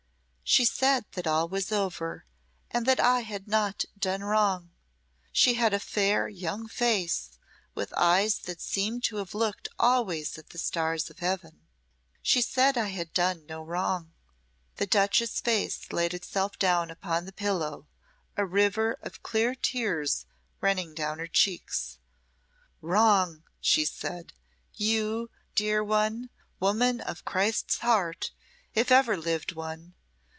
She 0.43 0.65
said 0.65 1.05
that 1.13 1.25
all 1.27 1.47
was 1.47 1.71
over, 1.71 2.25
and 2.69 2.85
that 2.85 2.99
I 2.99 3.21
had 3.21 3.47
not 3.47 3.85
done 3.97 4.21
wrong. 4.21 4.71
She 5.31 5.53
had 5.53 5.73
a 5.73 5.79
fair, 5.79 6.27
young 6.27 6.67
face, 6.67 7.39
with 7.73 7.93
eyes 7.95 8.39
that 8.39 8.59
seemed 8.59 9.01
to 9.05 9.15
have 9.15 9.33
looked 9.33 9.69
always 9.79 10.37
at 10.37 10.49
the 10.49 10.57
stars 10.57 11.09
of 11.09 11.19
heaven. 11.19 11.67
She 12.21 12.41
said 12.41 12.77
I 12.77 12.87
had 12.89 13.13
done 13.13 13.45
no 13.45 13.63
wrong." 13.63 14.11
The 14.75 14.85
duchess's 14.85 15.39
face 15.39 15.93
laid 15.93 16.13
itself 16.13 16.59
down 16.59 16.91
upon 16.91 17.23
the 17.23 17.31
pillow, 17.31 17.87
a 18.35 18.45
river 18.45 18.97
of 19.01 19.23
clear 19.23 19.55
tears 19.55 20.25
running 20.59 20.93
down 20.93 21.19
her 21.19 21.27
cheeks. 21.27 21.97
"Wrong!" 22.81 23.43
she 23.61 23.85
said 23.85 24.33
"you! 24.73 25.29
dear 25.55 25.81
one 25.81 26.29
woman 26.59 26.99
of 26.99 27.23
Christ's 27.23 27.77
heart, 27.77 28.31
if 28.75 28.91
ever 28.91 29.15
lived 29.15 29.53
one. 29.55 29.93